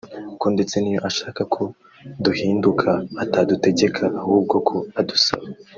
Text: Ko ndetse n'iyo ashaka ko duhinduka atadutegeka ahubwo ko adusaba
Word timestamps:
Ko 0.39 0.45
ndetse 0.55 0.75
n'iyo 0.79 1.01
ashaka 1.09 1.41
ko 1.53 1.63
duhinduka 2.23 2.89
atadutegeka 3.23 4.03
ahubwo 4.21 4.55
ko 4.67 4.77
adusaba 4.99 5.45